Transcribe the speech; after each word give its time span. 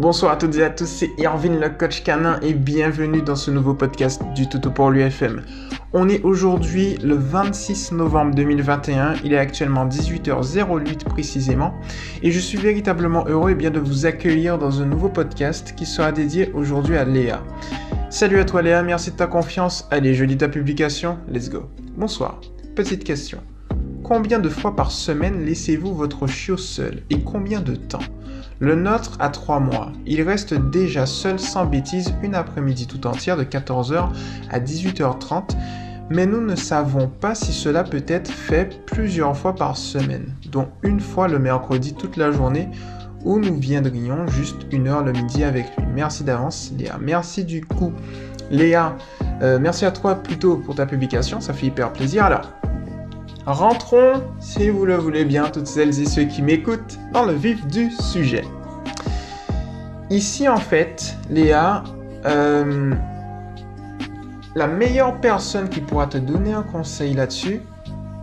Bonsoir 0.00 0.32
à 0.32 0.36
toutes 0.36 0.56
et 0.56 0.64
à 0.64 0.70
tous, 0.70 0.86
c'est 0.86 1.10
Irvin 1.18 1.60
le 1.60 1.68
coach 1.68 2.02
canin 2.02 2.40
et 2.40 2.54
bienvenue 2.54 3.20
dans 3.20 3.36
ce 3.36 3.50
nouveau 3.50 3.74
podcast 3.74 4.22
du 4.34 4.48
Toto 4.48 4.70
pour 4.70 4.90
l'UFM. 4.90 5.42
On 5.92 6.08
est 6.08 6.22
aujourd'hui 6.22 6.96
le 7.04 7.16
26 7.16 7.92
novembre 7.92 8.34
2021, 8.34 9.16
il 9.24 9.34
est 9.34 9.38
actuellement 9.38 9.86
18h08 9.86 11.04
précisément 11.04 11.74
et 12.22 12.30
je 12.30 12.38
suis 12.38 12.56
véritablement 12.56 13.26
heureux 13.28 13.50
eh 13.50 13.54
bien, 13.54 13.70
de 13.70 13.78
vous 13.78 14.06
accueillir 14.06 14.56
dans 14.56 14.80
un 14.80 14.86
nouveau 14.86 15.10
podcast 15.10 15.74
qui 15.76 15.84
sera 15.84 16.12
dédié 16.12 16.50
aujourd'hui 16.54 16.96
à 16.96 17.04
Léa. 17.04 17.42
Salut 18.08 18.40
à 18.40 18.46
toi 18.46 18.62
Léa, 18.62 18.82
merci 18.82 19.10
de 19.10 19.16
ta 19.16 19.26
confiance. 19.26 19.86
Allez, 19.90 20.14
je 20.14 20.24
lis 20.24 20.38
ta 20.38 20.48
publication, 20.48 21.18
let's 21.30 21.50
go. 21.50 21.64
Bonsoir. 21.98 22.40
Petite 22.74 23.04
question. 23.04 23.42
Combien 24.02 24.38
de 24.38 24.48
fois 24.48 24.74
par 24.74 24.92
semaine 24.92 25.44
laissez-vous 25.44 25.94
votre 25.94 26.26
chiot 26.26 26.56
seul 26.56 27.02
et 27.10 27.20
combien 27.20 27.60
de 27.60 27.74
temps? 27.74 28.00
Le 28.58 28.74
nôtre 28.74 29.16
a 29.20 29.28
3 29.28 29.60
mois. 29.60 29.92
Il 30.06 30.22
reste 30.22 30.54
déjà 30.54 31.06
seul 31.06 31.38
sans 31.38 31.64
bêtises 31.64 32.14
une 32.22 32.34
après-midi 32.34 32.86
tout 32.86 33.06
entière 33.06 33.36
de 33.36 33.44
14h 33.44 34.08
à 34.50 34.60
18h30, 34.60 35.56
mais 36.10 36.26
nous 36.26 36.40
ne 36.40 36.56
savons 36.56 37.08
pas 37.08 37.34
si 37.34 37.52
cela 37.52 37.84
peut 37.84 38.04
être 38.06 38.30
fait 38.30 38.84
plusieurs 38.86 39.36
fois 39.36 39.54
par 39.54 39.76
semaine, 39.76 40.34
dont 40.50 40.68
une 40.82 41.00
fois 41.00 41.28
le 41.28 41.38
mercredi 41.38 41.94
toute 41.94 42.16
la 42.16 42.32
journée 42.32 42.68
où 43.24 43.38
nous 43.38 43.58
viendrions 43.58 44.26
juste 44.28 44.66
une 44.72 44.88
heure 44.88 45.04
le 45.04 45.12
midi 45.12 45.44
avec 45.44 45.66
lui. 45.76 45.84
Merci 45.94 46.24
d'avance 46.24 46.72
Léa. 46.78 46.98
Merci 47.00 47.44
du 47.44 47.64
coup 47.64 47.92
Léa. 48.50 48.96
Euh, 49.42 49.58
merci 49.60 49.84
à 49.84 49.90
toi 49.90 50.16
plutôt 50.16 50.56
pour 50.56 50.74
ta 50.74 50.86
publication, 50.86 51.40
ça 51.40 51.52
fait 51.52 51.66
hyper 51.66 51.92
plaisir. 51.92 52.24
Alors, 52.24 52.59
rentrons, 53.46 54.22
si 54.38 54.70
vous 54.70 54.84
le 54.84 54.96
voulez 54.96 55.24
bien, 55.24 55.44
toutes 55.50 55.66
celles 55.66 56.00
et 56.00 56.06
ceux 56.06 56.24
qui 56.24 56.42
m'écoutent, 56.42 56.98
dans 57.12 57.24
le 57.24 57.32
vif 57.32 57.66
du 57.66 57.90
sujet. 57.90 58.44
Ici, 60.10 60.48
en 60.48 60.56
fait, 60.56 61.16
Léa, 61.30 61.84
euh, 62.26 62.92
la 64.54 64.66
meilleure 64.66 65.20
personne 65.20 65.68
qui 65.68 65.80
pourra 65.80 66.06
te 66.06 66.18
donner 66.18 66.52
un 66.52 66.62
conseil 66.62 67.14
là-dessus, 67.14 67.60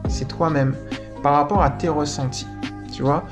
c'est 0.10 0.28
toi-même, 0.28 0.76
par 1.24 1.34
rapport 1.34 1.62
à 1.62 1.70
tes 1.70 1.90
ressentis. 1.90 2.48
Tu 2.92 3.04
vois, 3.04 3.24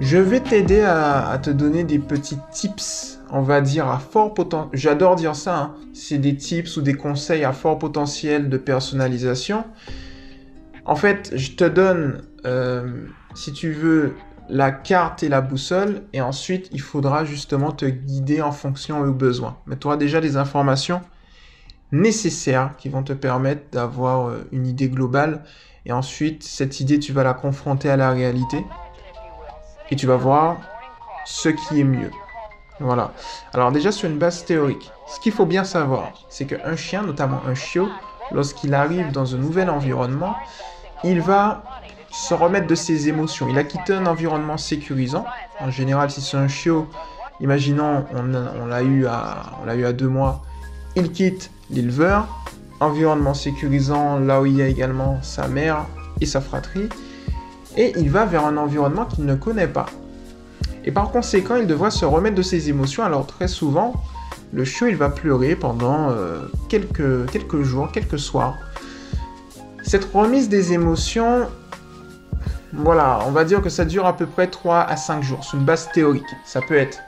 je 0.00 0.16
vais 0.16 0.40
t'aider 0.40 0.82
à, 0.82 1.38
te 1.42 1.50
donner 1.50 1.82
des 1.82 1.98
petits 1.98 2.38
tips, 2.52 3.18
on 3.32 3.42
va 3.42 3.60
dire, 3.60 3.88
à 3.88 3.98
fort 3.98 4.32
potentiel. 4.32 4.70
J'adore 4.72 5.16
dire 5.16 5.34
ça, 5.34 5.56
hein. 5.56 5.74
c'est 5.92 6.18
des 6.18 6.36
tips 6.36 6.76
ou 6.76 6.82
des 6.82 6.94
conseils 6.94 7.44
à 7.44 7.52
fort 7.52 7.78
potentiel 7.78 8.48
de 8.48 8.56
personnalisation. 8.56 9.64
En 10.88 10.96
fait, 10.96 11.32
je 11.36 11.50
te 11.52 11.64
donne, 11.64 12.22
euh, 12.46 13.06
si 13.34 13.52
tu 13.52 13.72
veux, 13.72 14.14
la 14.48 14.70
carte 14.70 15.22
et 15.22 15.28
la 15.28 15.42
boussole, 15.42 16.04
et 16.14 16.22
ensuite, 16.22 16.70
il 16.72 16.80
faudra 16.80 17.26
justement 17.26 17.72
te 17.72 17.84
guider 17.84 18.40
en 18.40 18.52
fonction 18.52 19.00
aux 19.00 19.12
besoins. 19.12 19.58
Mais 19.66 19.76
tu 19.76 19.86
auras 19.86 19.98
déjà 19.98 20.22
des 20.22 20.38
informations 20.38 21.02
nécessaires 21.92 22.74
qui 22.78 22.88
vont 22.88 23.02
te 23.02 23.12
permettre 23.12 23.70
d'avoir 23.70 24.28
euh, 24.28 24.48
une 24.50 24.66
idée 24.66 24.88
globale, 24.88 25.44
et 25.84 25.92
ensuite, 25.92 26.42
cette 26.42 26.80
idée, 26.80 26.98
tu 26.98 27.12
vas 27.12 27.22
la 27.22 27.34
confronter 27.34 27.90
à 27.90 27.98
la 27.98 28.10
réalité, 28.10 28.64
et 29.90 29.96
tu 29.96 30.06
vas 30.06 30.16
voir 30.16 30.56
ce 31.26 31.50
qui 31.50 31.80
est 31.80 31.84
mieux. 31.84 32.10
Voilà. 32.80 33.12
Alors 33.52 33.72
déjà 33.72 33.92
sur 33.92 34.08
une 34.08 34.18
base 34.18 34.46
théorique, 34.46 34.90
ce 35.04 35.20
qu'il 35.20 35.32
faut 35.32 35.46
bien 35.46 35.64
savoir, 35.64 36.24
c'est 36.30 36.46
qu'un 36.46 36.76
chien, 36.76 37.02
notamment 37.02 37.42
un 37.44 37.54
chiot, 37.54 37.90
lorsqu'il 38.30 38.72
arrive 38.72 39.12
dans 39.12 39.34
un 39.34 39.38
nouvel 39.38 39.68
environnement, 39.68 40.34
il 41.04 41.20
va 41.20 41.62
se 42.10 42.34
remettre 42.34 42.66
de 42.66 42.74
ses 42.74 43.08
émotions. 43.08 43.48
Il 43.48 43.58
a 43.58 43.64
quitté 43.64 43.92
un 43.94 44.06
environnement 44.06 44.56
sécurisant. 44.56 45.24
En 45.60 45.70
général, 45.70 46.10
si 46.10 46.20
c'est 46.20 46.36
un 46.36 46.48
chiot, 46.48 46.88
imaginons, 47.40 48.04
on, 48.14 48.66
l'a 48.66 48.82
eu, 48.82 49.06
à, 49.06 49.52
eu 49.74 49.84
à 49.84 49.92
deux 49.92 50.08
mois, 50.08 50.42
il 50.96 51.12
quitte 51.12 51.50
l'éleveur, 51.70 52.26
environnement 52.80 53.34
sécurisant, 53.34 54.18
là 54.18 54.40
où 54.40 54.46
il 54.46 54.56
y 54.56 54.62
a 54.62 54.66
également 54.66 55.18
sa 55.22 55.48
mère 55.48 55.86
et 56.20 56.26
sa 56.26 56.40
fratrie, 56.40 56.88
et 57.76 57.92
il 57.96 58.10
va 58.10 58.24
vers 58.24 58.44
un 58.44 58.56
environnement 58.56 59.04
qu'il 59.04 59.24
ne 59.24 59.34
connaît 59.34 59.68
pas. 59.68 59.86
Et 60.84 60.90
par 60.90 61.10
conséquent, 61.10 61.56
il 61.56 61.66
devra 61.66 61.90
se 61.90 62.04
remettre 62.04 62.34
de 62.34 62.42
ses 62.42 62.70
émotions. 62.70 63.04
Alors 63.04 63.26
très 63.26 63.46
souvent, 63.46 63.92
le 64.52 64.64
chiot, 64.64 64.86
il 64.86 64.96
va 64.96 65.10
pleurer 65.10 65.54
pendant 65.54 66.10
euh, 66.10 66.46
quelques, 66.68 67.30
quelques 67.30 67.62
jours, 67.62 67.92
quelques 67.92 68.18
soirs. 68.18 68.54
Cette 69.88 70.12
remise 70.12 70.50
des 70.50 70.74
émotions, 70.74 71.48
voilà, 72.74 73.20
on 73.26 73.30
va 73.30 73.44
dire 73.44 73.62
que 73.62 73.70
ça 73.70 73.86
dure 73.86 74.04
à 74.04 74.14
peu 74.14 74.26
près 74.26 74.46
3 74.46 74.80
à 74.80 74.98
5 74.98 75.22
jours. 75.22 75.42
C'est 75.42 75.56
une 75.56 75.64
base 75.64 75.90
théorique. 75.92 76.26
Ça 76.44 76.60
peut 76.60 76.76
être 76.76 76.98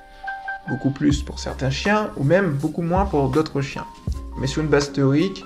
beaucoup 0.67 0.89
plus 0.89 1.23
pour 1.23 1.39
certains 1.39 1.69
chiens 1.69 2.09
ou 2.17 2.25
même 2.25 2.53
beaucoup 2.55 2.81
moins 2.81 3.05
pour 3.05 3.29
d'autres 3.29 3.61
chiens. 3.61 3.85
Mais 4.41 4.47
sur 4.47 4.63
une 4.63 4.69
base 4.69 4.93
théorique, 4.93 5.45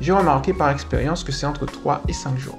j'ai 0.00 0.12
remarqué 0.12 0.52
par 0.52 0.70
expérience 0.70 1.24
que 1.24 1.32
c'est 1.32 1.44
entre 1.44 1.66
3 1.66 2.02
et 2.06 2.12
5 2.12 2.38
jours. 2.38 2.58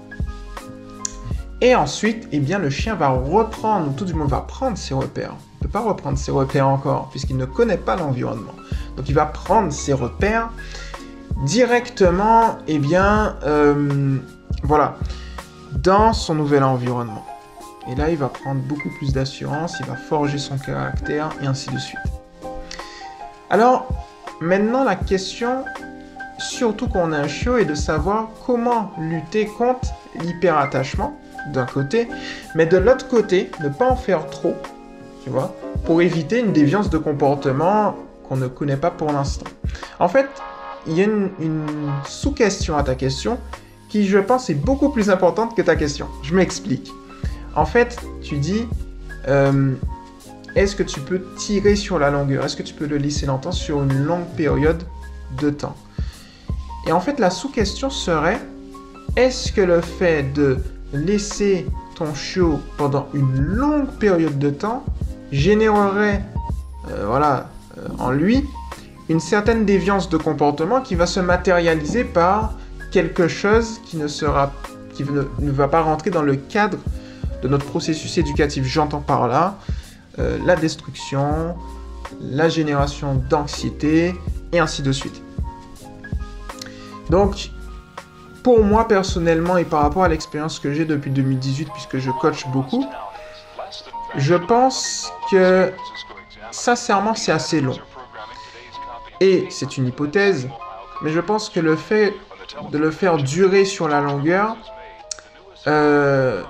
Et 1.61 1.73
ensuite, 1.73 2.27
eh 2.33 2.39
bien, 2.39 2.59
le 2.59 2.69
chien 2.69 2.95
va 2.95 3.07
reprendre, 3.07 3.91
ou 3.91 3.93
tout 3.93 4.03
du 4.03 4.13
moins 4.13 4.27
va 4.27 4.41
prendre 4.41 4.77
ses 4.77 4.93
repères. 4.93 5.35
Il 5.61 5.63
ne 5.63 5.67
peut 5.67 5.71
pas 5.71 5.87
reprendre 5.87 6.17
ses 6.17 6.31
repères 6.31 6.67
encore, 6.67 7.07
puisqu'il 7.11 7.37
ne 7.37 7.45
connaît 7.45 7.77
pas 7.77 7.95
l'environnement. 7.95 8.55
Donc 8.97 9.07
il 9.07 9.15
va 9.15 9.25
prendre 9.25 9.71
ses 9.71 9.93
repères 9.93 10.49
directement, 11.45 12.57
eh 12.67 12.79
bien, 12.79 13.37
euh, 13.43 14.17
voilà, 14.63 14.95
dans 15.83 16.13
son 16.13 16.35
nouvel 16.35 16.63
environnement. 16.63 17.25
Et 17.89 17.95
là, 17.95 18.09
il 18.09 18.17
va 18.17 18.27
prendre 18.27 18.61
beaucoup 18.61 18.89
plus 18.97 19.11
d'assurance, 19.11 19.77
il 19.79 19.85
va 19.85 19.95
forger 19.95 20.37
son 20.37 20.57
caractère 20.57 21.29
et 21.41 21.47
ainsi 21.47 21.69
de 21.69 21.79
suite. 21.79 21.99
Alors, 23.49 23.87
maintenant, 24.39 24.83
la 24.83 24.95
question, 24.95 25.65
surtout 26.37 26.87
quand 26.87 27.01
on 27.03 27.11
a 27.11 27.17
un 27.17 27.27
chiot, 27.27 27.57
est 27.57 27.65
de 27.65 27.75
savoir 27.75 28.29
comment 28.45 28.91
lutter 28.99 29.45
contre 29.45 29.89
l'hyperattachement, 30.19 31.17
d'un 31.53 31.65
côté, 31.65 32.07
mais 32.55 32.65
de 32.65 32.77
l'autre 32.77 33.07
côté, 33.07 33.49
ne 33.61 33.69
pas 33.69 33.89
en 33.89 33.95
faire 33.95 34.27
trop, 34.27 34.55
tu 35.23 35.29
vois, 35.29 35.55
pour 35.85 36.01
éviter 36.01 36.39
une 36.39 36.53
déviance 36.53 36.89
de 36.89 36.97
comportement 36.97 37.95
qu'on 38.27 38.37
ne 38.37 38.47
connaît 38.47 38.77
pas 38.77 38.91
pour 38.91 39.11
l'instant. 39.11 39.47
En 39.99 40.07
fait, 40.07 40.27
il 40.87 40.97
y 40.97 41.01
a 41.01 41.05
une, 41.05 41.29
sous-question 42.07 42.75
à 42.77 42.83
ta 42.83 42.95
question 42.95 43.37
qui, 43.89 44.07
je 44.07 44.17
pense, 44.17 44.49
est 44.49 44.55
beaucoup 44.55 44.89
plus 44.89 45.09
importante 45.09 45.55
que 45.55 45.61
ta 45.61 45.75
question. 45.75 46.07
Je 46.23 46.33
m'explique. 46.33 46.91
En 47.55 47.65
fait, 47.65 47.99
tu 48.21 48.37
dis, 48.37 48.65
euh, 49.27 49.73
est-ce 50.55 50.75
que 50.75 50.83
tu 50.83 50.99
peux 51.01 51.21
tirer 51.37 51.75
sur 51.75 51.99
la 51.99 52.09
longueur? 52.09 52.45
Est-ce 52.45 52.55
que 52.55 52.63
tu 52.63 52.73
peux 52.73 52.87
le 52.87 52.97
laisser 52.97 53.25
longtemps 53.25 53.51
sur 53.51 53.83
une 53.83 54.03
longue 54.03 54.27
période 54.37 54.83
de 55.39 55.49
temps? 55.49 55.75
Et 56.87 56.91
en 56.91 56.99
fait, 56.99 57.19
la 57.19 57.29
sous-question 57.29 57.89
serait, 57.89 58.39
est-ce 59.15 59.51
que 59.51 59.61
le 59.61 59.81
fait 59.81 60.33
de 60.33 60.57
laisser 60.93 61.67
ton 61.95 62.13
chiot 62.15 62.59
pendant 62.77 63.07
une 63.13 63.37
longue 63.37 63.89
période 63.99 64.39
de 64.39 64.49
temps 64.49 64.83
générerait, 65.31 66.23
euh, 66.89 67.05
voilà, 67.05 67.49
euh, 67.77 67.87
en 67.99 68.11
lui 68.11 68.43
une 69.11 69.19
certaine 69.19 69.65
déviance 69.65 70.09
de 70.09 70.17
comportement 70.17 70.81
qui 70.81 70.95
va 70.95 71.05
se 71.05 71.19
matérialiser 71.19 72.03
par 72.03 72.53
quelque 72.91 73.27
chose 73.27 73.81
qui 73.85 73.97
ne 73.97 75.51
va 75.51 75.67
pas 75.67 75.81
rentrer 75.81 76.09
dans 76.09 76.21
le 76.21 76.35
cadre 76.35 76.77
de 77.41 77.47
notre 77.47 77.65
processus 77.65 78.17
éducatif. 78.17 78.63
J'entends 78.65 79.01
par 79.01 79.27
là 79.27 79.57
euh, 80.19 80.37
la 80.45 80.55
destruction, 80.55 81.55
la 82.21 82.49
génération 82.49 83.15
d'anxiété 83.29 84.15
et 84.51 84.59
ainsi 84.59 84.81
de 84.81 84.91
suite. 84.91 85.21
Donc, 87.09 87.51
pour 88.43 88.63
moi 88.63 88.87
personnellement 88.87 89.57
et 89.57 89.65
par 89.65 89.81
rapport 89.81 90.03
à 90.03 90.07
l'expérience 90.07 90.59
que 90.59 90.73
j'ai 90.73 90.85
depuis 90.85 91.11
2018, 91.11 91.69
puisque 91.73 91.97
je 91.97 92.11
coach 92.11 92.47
beaucoup, 92.47 92.85
je 94.15 94.35
pense 94.35 95.11
que 95.29 95.71
sincèrement 96.51 97.13
c'est 97.13 97.31
assez 97.31 97.61
long. 97.61 97.77
Et 99.21 99.45
c'est 99.51 99.77
une 99.77 99.87
hypothèse, 99.87 100.49
mais 101.03 101.11
je 101.11 101.19
pense 101.19 101.49
que 101.49 101.59
le 101.59 101.75
fait 101.75 102.13
de 102.71 102.77
le 102.79 102.89
faire 102.89 103.17
durer 103.17 103.65
sur 103.65 103.87
la 103.87 104.01
longueur 104.01 104.57
euh, 105.67 106.41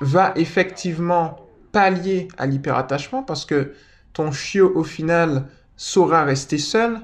va 0.00 0.32
effectivement 0.36 1.36
pallier 1.72 2.28
à 2.36 2.44
l'hyperattachement 2.44 3.22
parce 3.22 3.46
que 3.46 3.72
ton 4.12 4.32
chiot 4.32 4.70
au 4.74 4.84
final 4.84 5.44
saura 5.76 6.24
rester 6.24 6.58
seul, 6.58 7.00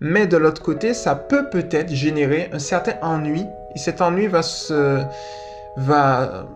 mais 0.00 0.26
de 0.26 0.38
l'autre 0.38 0.62
côté, 0.62 0.94
ça 0.94 1.14
peut 1.14 1.50
peut-être 1.50 1.90
générer 1.90 2.48
un 2.54 2.58
certain 2.58 2.94
ennui. 3.02 3.44
Et 3.74 3.78
cet 3.78 4.00
ennui 4.00 4.28
va 5.76 6.46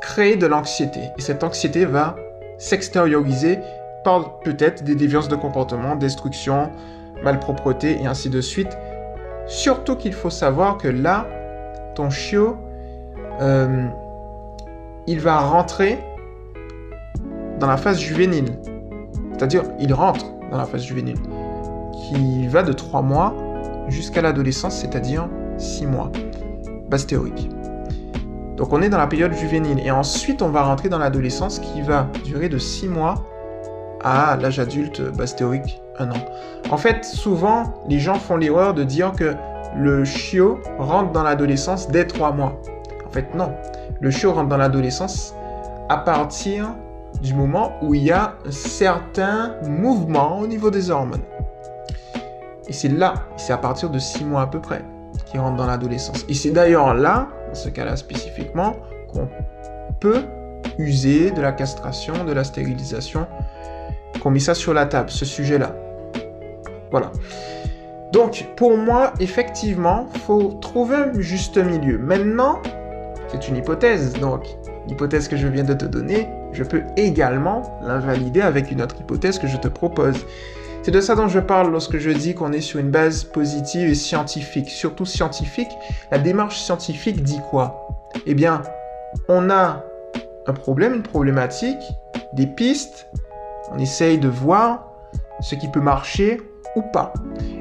créer 0.00 0.36
de 0.36 0.46
l'anxiété. 0.46 1.00
Et 1.18 1.20
cette 1.20 1.42
anxiété 1.42 1.84
va 1.84 2.14
s'extérioriser 2.58 3.58
peut-être 4.04 4.84
des 4.84 4.94
déviances 4.94 5.28
de 5.28 5.36
comportement, 5.36 5.96
destruction, 5.96 6.70
malpropreté 7.22 8.00
et 8.00 8.06
ainsi 8.06 8.30
de 8.30 8.40
suite. 8.40 8.76
Surtout 9.46 9.96
qu'il 9.96 10.12
faut 10.12 10.30
savoir 10.30 10.78
que 10.78 10.88
là, 10.88 11.26
ton 11.94 12.10
chiot, 12.10 12.56
euh, 13.40 13.86
il 15.06 15.20
va 15.20 15.38
rentrer 15.38 15.98
dans 17.58 17.66
la 17.66 17.76
phase 17.76 17.98
juvénile. 17.98 18.52
c'est-à-dire 19.32 19.64
il 19.80 19.92
rentre 19.92 20.26
dans 20.50 20.58
la 20.58 20.64
phase 20.64 20.82
juvénile, 20.82 21.18
qui 22.02 22.46
va 22.46 22.62
de 22.62 22.72
3 22.72 23.02
mois 23.02 23.34
jusqu'à 23.88 24.22
l'adolescence, 24.22 24.76
c'est-à-dire 24.76 25.28
6 25.56 25.86
mois. 25.86 26.10
Base 26.88 27.06
théorique. 27.06 27.48
Donc 28.56 28.72
on 28.72 28.82
est 28.82 28.88
dans 28.88 28.98
la 28.98 29.06
période 29.06 29.32
juvénile 29.32 29.78
et 29.84 29.90
ensuite 29.90 30.42
on 30.42 30.48
va 30.48 30.62
rentrer 30.62 30.88
dans 30.88 30.98
l'adolescence 30.98 31.58
qui 31.58 31.80
va 31.80 32.08
durer 32.24 32.48
de 32.48 32.58
6 32.58 32.88
mois 32.88 33.24
l'âge 34.40 34.58
adulte, 34.58 35.02
base 35.12 35.34
théorique, 35.34 35.80
1 35.98 36.10
an. 36.10 36.14
En 36.70 36.76
fait, 36.76 37.04
souvent, 37.04 37.74
les 37.88 37.98
gens 37.98 38.14
font 38.14 38.36
l'erreur 38.36 38.74
de 38.74 38.84
dire 38.84 39.12
que 39.12 39.34
le 39.76 40.04
chiot 40.04 40.60
rentre 40.78 41.12
dans 41.12 41.22
l'adolescence 41.22 41.88
dès 41.88 42.06
3 42.06 42.32
mois. 42.32 42.60
En 43.06 43.10
fait, 43.10 43.34
non. 43.34 43.52
Le 44.00 44.10
chiot 44.10 44.32
rentre 44.32 44.48
dans 44.48 44.56
l'adolescence 44.56 45.34
à 45.88 45.96
partir 45.98 46.74
du 47.22 47.34
moment 47.34 47.72
où 47.82 47.94
il 47.94 48.04
y 48.04 48.12
a 48.12 48.34
certains 48.50 49.54
mouvements 49.66 50.38
au 50.38 50.46
niveau 50.46 50.70
des 50.70 50.90
hormones. 50.90 51.22
Et 52.68 52.72
c'est 52.72 52.88
là, 52.88 53.14
c'est 53.36 53.52
à 53.52 53.58
partir 53.58 53.88
de 53.90 53.98
6 53.98 54.24
mois 54.24 54.42
à 54.42 54.46
peu 54.46 54.60
près, 54.60 54.84
qu'il 55.26 55.40
rentre 55.40 55.56
dans 55.56 55.66
l'adolescence. 55.66 56.24
Et 56.28 56.34
c'est 56.34 56.50
d'ailleurs 56.50 56.94
là, 56.94 57.28
dans 57.48 57.54
ce 57.54 57.70
cas-là 57.70 57.96
spécifiquement, 57.96 58.76
qu'on 59.12 59.28
peut 60.00 60.22
user 60.78 61.30
de 61.30 61.40
la 61.40 61.52
castration, 61.52 62.24
de 62.24 62.32
la 62.32 62.44
stérilisation, 62.44 63.26
qu'on 64.20 64.30
met 64.30 64.40
ça 64.40 64.54
sur 64.54 64.74
la 64.74 64.86
table, 64.86 65.10
ce 65.10 65.24
sujet-là. 65.24 65.74
Voilà. 66.90 67.12
Donc, 68.12 68.46
pour 68.56 68.76
moi, 68.76 69.12
effectivement, 69.20 70.06
faut 70.26 70.58
trouver 70.60 70.96
un 70.96 71.20
juste 71.20 71.58
milieu. 71.58 71.98
Maintenant, 71.98 72.60
c'est 73.28 73.48
une 73.48 73.56
hypothèse, 73.56 74.14
donc 74.14 74.46
l'hypothèse 74.88 75.28
que 75.28 75.36
je 75.36 75.46
viens 75.46 75.64
de 75.64 75.74
te 75.74 75.84
donner, 75.84 76.26
je 76.52 76.64
peux 76.64 76.82
également 76.96 77.78
l'invalider 77.82 78.40
avec 78.40 78.70
une 78.70 78.80
autre 78.80 78.96
hypothèse 78.98 79.38
que 79.38 79.46
je 79.46 79.58
te 79.58 79.68
propose. 79.68 80.24
C'est 80.82 80.90
de 80.90 81.00
ça 81.02 81.14
dont 81.14 81.28
je 81.28 81.40
parle 81.40 81.70
lorsque 81.70 81.98
je 81.98 82.10
dis 82.10 82.34
qu'on 82.34 82.52
est 82.52 82.62
sur 82.62 82.80
une 82.80 82.90
base 82.90 83.24
positive 83.24 83.90
et 83.90 83.94
scientifique, 83.94 84.70
surtout 84.70 85.04
scientifique. 85.04 85.68
La 86.10 86.18
démarche 86.18 86.58
scientifique 86.58 87.22
dit 87.22 87.40
quoi? 87.50 87.88
Eh 88.24 88.32
bien, 88.34 88.62
on 89.28 89.50
a 89.50 89.84
un 90.46 90.52
problème, 90.54 90.94
une 90.94 91.02
problématique, 91.02 91.82
des 92.32 92.46
pistes, 92.46 93.08
on 93.72 93.78
essaye 93.78 94.18
de 94.18 94.28
voir 94.28 94.84
ce 95.40 95.54
qui 95.54 95.68
peut 95.68 95.80
marcher 95.80 96.40
ou 96.76 96.82
pas. 96.92 97.12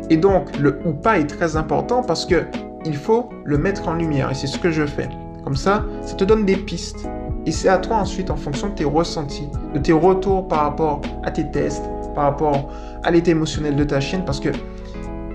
Et 0.09 0.17
donc, 0.17 0.57
le 0.57 0.79
ou 0.85 0.93
pas 0.93 1.19
est 1.19 1.27
très 1.27 1.55
important 1.55 2.03
parce 2.03 2.25
que 2.25 2.45
il 2.85 2.95
faut 2.95 3.29
le 3.43 3.57
mettre 3.57 3.87
en 3.87 3.93
lumière 3.93 4.31
et 4.31 4.33
c'est 4.33 4.47
ce 4.47 4.57
que 4.57 4.71
je 4.71 4.85
fais. 4.85 5.09
Comme 5.43 5.55
ça, 5.55 5.83
ça 6.01 6.15
te 6.15 6.23
donne 6.23 6.45
des 6.45 6.55
pistes. 6.55 7.07
Et 7.45 7.51
c'est 7.51 7.69
à 7.69 7.77
toi 7.77 7.97
ensuite, 7.97 8.29
en 8.29 8.35
fonction 8.35 8.69
de 8.69 8.73
tes 8.73 8.83
ressentis, 8.83 9.47
de 9.73 9.79
tes 9.79 9.93
retours 9.93 10.47
par 10.47 10.59
rapport 10.59 11.01
à 11.23 11.31
tes 11.31 11.49
tests, 11.49 11.85
par 12.13 12.25
rapport 12.25 12.69
à 13.03 13.11
l'état 13.11 13.31
émotionnel 13.31 13.75
de 13.75 13.83
ta 13.83 13.99
chienne, 13.99 14.23
parce 14.25 14.39
que 14.39 14.49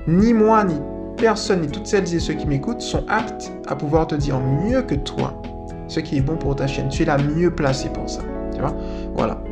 ni 0.07 0.35
moi, 0.35 0.65
ni 0.65 0.75
personne, 1.17 1.63
ni 1.63 1.69
toutes 1.69 1.87
celles 1.87 2.15
et 2.15 2.21
ceux 2.21 2.35
qui 2.35 2.47
m'écoutent 2.47 2.83
sont 2.83 3.05
aptes 3.09 3.53
à 3.69 3.77
pouvoir 3.77 4.07
te 4.07 4.15
dire 4.15 4.41
mieux 4.41 4.83
que 4.83 4.95
toi 4.95 5.41
ce 5.89 6.01
qui 6.01 6.17
est 6.17 6.21
bon 6.21 6.37
pour 6.37 6.57
ta 6.57 6.67
chienne. 6.67 6.89
Tu 6.89 7.03
es 7.03 7.07
la 7.07 7.19
mieux 7.19 7.51
placée 7.51 7.89
pour 7.91 8.09
ça. 8.09 8.23
Tu 8.55 8.61
vois? 8.61 8.75
Voilà. 9.15 9.43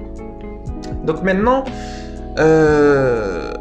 Donc 1.11 1.25
maintenant, 1.25 1.65
euh, 2.39 3.53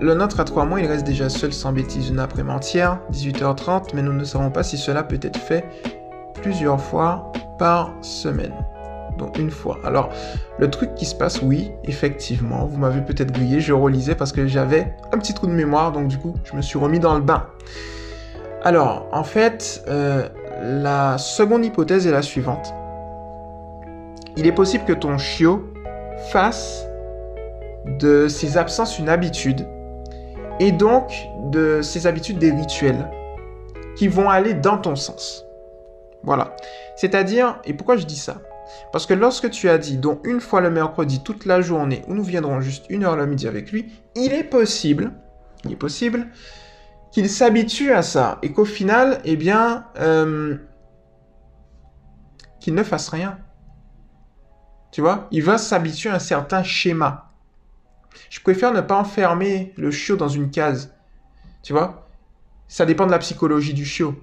le 0.00 0.14
nôtre 0.14 0.38
à 0.38 0.44
3 0.44 0.64
mois, 0.64 0.80
il 0.80 0.86
reste 0.86 1.04
déjà 1.04 1.28
seul 1.28 1.52
sans 1.52 1.72
bêtises 1.72 2.08
une 2.08 2.20
après-mentière, 2.20 3.00
18h30, 3.12 3.88
mais 3.94 4.02
nous 4.02 4.12
ne 4.12 4.22
savons 4.22 4.52
pas 4.52 4.62
si 4.62 4.78
cela 4.78 5.02
peut 5.02 5.18
être 5.20 5.38
fait 5.38 5.64
plusieurs 6.40 6.80
fois 6.80 7.32
par 7.58 7.92
semaine. 8.00 8.52
Donc 9.18 9.40
une 9.40 9.50
fois. 9.50 9.78
Alors, 9.84 10.10
le 10.60 10.70
truc 10.70 10.94
qui 10.94 11.04
se 11.04 11.16
passe, 11.16 11.42
oui, 11.42 11.72
effectivement, 11.82 12.64
vous 12.66 12.78
m'avez 12.78 13.00
peut-être 13.00 13.32
grillé, 13.32 13.58
je 13.58 13.72
relisais 13.72 14.14
parce 14.14 14.30
que 14.30 14.46
j'avais 14.46 14.94
un 15.12 15.18
petit 15.18 15.34
trou 15.34 15.48
de 15.48 15.52
mémoire, 15.52 15.90
donc 15.90 16.06
du 16.06 16.18
coup, 16.18 16.34
je 16.44 16.54
me 16.54 16.62
suis 16.62 16.78
remis 16.78 17.00
dans 17.00 17.14
le 17.16 17.22
bain. 17.22 17.48
Alors, 18.62 19.08
en 19.10 19.24
fait, 19.24 19.82
euh, 19.88 20.28
la 20.62 21.18
seconde 21.18 21.64
hypothèse 21.64 22.06
est 22.06 22.12
la 22.12 22.22
suivante. 22.22 22.72
Il 24.36 24.46
est 24.46 24.52
possible 24.52 24.84
que 24.84 24.92
ton 24.92 25.18
chiot 25.18 25.64
fasse 26.30 26.86
de 28.00 28.28
ses 28.28 28.56
absences 28.56 28.98
une 28.98 29.08
habitude, 29.08 29.66
et 30.60 30.72
donc 30.72 31.12
de 31.50 31.80
ses 31.82 32.06
habitudes 32.06 32.38
des 32.38 32.50
rituels 32.50 33.10
qui 33.96 34.08
vont 34.08 34.28
aller 34.28 34.54
dans 34.54 34.78
ton 34.78 34.96
sens. 34.96 35.44
Voilà. 36.22 36.56
C'est-à-dire, 36.96 37.60
et 37.64 37.74
pourquoi 37.74 37.96
je 37.96 38.04
dis 38.04 38.16
ça? 38.16 38.38
Parce 38.92 39.06
que 39.06 39.14
lorsque 39.14 39.50
tu 39.50 39.68
as 39.68 39.78
dit, 39.78 39.96
donc 39.96 40.26
une 40.26 40.40
fois 40.40 40.60
le 40.60 40.70
mercredi, 40.70 41.22
toute 41.22 41.46
la 41.46 41.60
journée, 41.60 42.02
où 42.08 42.14
nous 42.14 42.22
viendrons 42.22 42.60
juste 42.60 42.86
une 42.90 43.04
heure 43.04 43.16
le 43.16 43.26
midi 43.26 43.48
avec 43.48 43.72
lui, 43.72 43.92
il 44.14 44.32
est 44.32 44.44
possible, 44.44 45.12
il 45.64 45.72
est 45.72 45.76
possible 45.76 46.26
qu'il 47.10 47.28
s'habitue 47.28 47.92
à 47.92 48.02
ça 48.02 48.38
et 48.42 48.52
qu'au 48.52 48.64
final, 48.64 49.20
eh 49.24 49.36
bien, 49.36 49.86
euh, 49.98 50.56
qu'il 52.60 52.74
ne 52.74 52.82
fasse 52.82 53.08
rien. 53.08 53.38
Tu 54.90 55.00
vois, 55.00 55.28
il 55.30 55.42
va 55.42 55.58
s'habituer 55.58 56.10
à 56.10 56.14
un 56.14 56.18
certain 56.18 56.62
schéma. 56.62 57.30
Je 58.30 58.40
préfère 58.40 58.72
ne 58.72 58.80
pas 58.80 58.98
enfermer 58.98 59.72
le 59.76 59.90
chiot 59.90 60.16
dans 60.16 60.28
une 60.28 60.50
case. 60.50 60.94
Tu 61.62 61.72
vois, 61.72 62.08
ça 62.68 62.86
dépend 62.86 63.06
de 63.06 63.10
la 63.10 63.18
psychologie 63.18 63.74
du 63.74 63.84
chiot. 63.84 64.14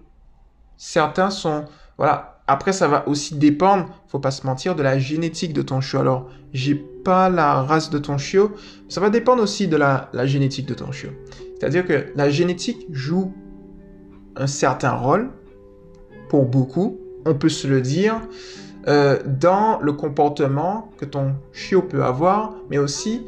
Certains 0.77 1.29
sont 1.29 1.65
voilà. 1.97 2.41
Après, 2.47 2.73
ça 2.73 2.88
va 2.88 3.07
aussi 3.07 3.35
dépendre, 3.35 3.89
faut 4.07 4.19
pas 4.19 4.29
se 4.29 4.45
mentir, 4.45 4.75
de 4.75 4.83
la 4.83 5.00
génétique 5.00 5.51
de 5.53 5.63
ton 5.63 5.81
chiot. 5.81 6.00
Alors, 6.00 6.29
j'ai 6.53 6.75
pas 6.75 7.29
la 7.29 7.61
race 7.63 7.89
de 7.89 7.97
ton 7.97 8.18
chiot, 8.18 8.51
ça 8.89 9.01
va 9.01 9.09
dépendre 9.09 9.41
aussi 9.41 9.68
de 9.68 9.77
la, 9.77 10.09
génétique 10.25 10.68
de 10.68 10.73
ton 10.73 10.91
chiot. 10.91 11.11
C'est-à-dire 11.57 11.85
que 11.85 12.11
la 12.15 12.29
génétique 12.29 12.85
joue 12.91 13.33
un 14.35 14.47
certain 14.47 14.91
rôle 14.91 15.31
pour 16.29 16.45
beaucoup, 16.45 17.00
on 17.25 17.33
peut 17.33 17.50
se 17.50 17.68
le 17.68 17.81
dire, 17.81 18.21
euh, 18.87 19.19
dans 19.25 19.79
le 19.81 19.93
comportement 19.93 20.91
que 20.97 21.05
ton 21.05 21.33
chiot 21.53 21.81
peut 21.81 22.03
avoir, 22.03 22.53
mais 22.69 22.77
aussi 22.77 23.21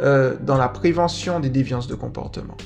euh, 0.00 0.36
dans 0.40 0.56
la 0.56 0.68
prévention 0.68 1.40
des 1.40 1.50
déviances 1.50 1.88
de 1.88 1.94
comportement. 1.94 2.56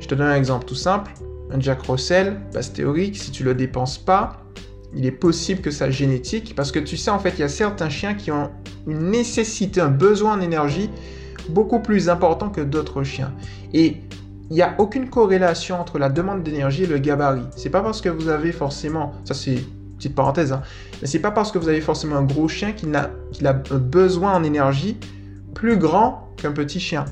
Je 0.00 0.08
te 0.08 0.14
donne 0.14 0.26
un 0.26 0.34
exemple 0.34 0.64
tout 0.64 0.74
simple. 0.74 1.12
Un 1.52 1.60
Jack 1.60 1.82
Russell, 1.82 2.40
base 2.52 2.72
théorique, 2.72 3.16
si 3.16 3.30
tu 3.30 3.44
le 3.44 3.54
dépenses 3.54 3.98
pas, 3.98 4.42
il 4.94 5.06
est 5.06 5.12
possible 5.12 5.60
que 5.60 5.70
ça 5.70 5.90
génétique, 5.90 6.54
parce 6.56 6.72
que 6.72 6.78
tu 6.78 6.96
sais, 6.96 7.10
en 7.10 7.18
fait, 7.18 7.30
il 7.30 7.40
y 7.40 7.44
a 7.44 7.48
certains 7.48 7.88
chiens 7.88 8.14
qui 8.14 8.30
ont 8.30 8.50
une 8.86 9.10
nécessité, 9.10 9.80
un 9.80 9.88
besoin 9.88 10.34
en 10.34 10.40
énergie 10.40 10.90
beaucoup 11.48 11.80
plus 11.80 12.08
important 12.08 12.50
que 12.50 12.60
d'autres 12.60 13.02
chiens. 13.02 13.32
Et 13.72 13.98
il 14.50 14.54
n'y 14.54 14.62
a 14.62 14.74
aucune 14.78 15.08
corrélation 15.08 15.80
entre 15.80 15.98
la 15.98 16.08
demande 16.08 16.42
d'énergie 16.42 16.82
et 16.82 16.86
le 16.86 16.98
gabarit. 16.98 17.46
C'est 17.56 17.70
pas 17.70 17.82
parce 17.82 18.00
que 18.00 18.08
vous 18.08 18.28
avez 18.28 18.52
forcément, 18.52 19.12
ça 19.24 19.34
c'est 19.34 19.58
petite 20.02 20.14
parenthèse, 20.14 20.52
hein, 20.52 20.62
mais 21.00 21.06
c'est 21.06 21.20
pas 21.20 21.30
parce 21.30 21.52
que 21.52 21.58
vous 21.58 21.68
avez 21.68 21.80
forcément 21.80 22.16
un 22.16 22.24
gros 22.24 22.48
chien 22.48 22.72
qu'il 22.72 22.94
a, 22.94 23.10
qu'il 23.32 23.46
a 23.46 23.52
besoin 23.52 24.34
en 24.34 24.44
énergie 24.44 24.96
plus 25.54 25.76
grand 25.76 26.28
qu'un 26.36 26.52
petit 26.52 26.80
chien. 26.80 27.04